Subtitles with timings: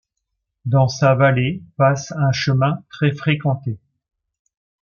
[0.65, 3.77] Dans sa vallée passe un chemin très fréquenté.